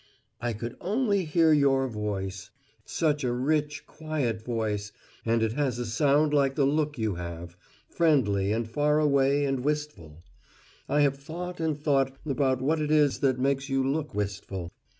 [0.39, 2.49] I could only hear Your voice
[2.85, 4.91] such a rich, quiet voice,
[5.27, 7.55] and it has a sound like the look you have
[7.87, 10.23] friendly and faraway and wistful.
[10.89, 14.71] I have thought and thought about what it is that makes you look wistful.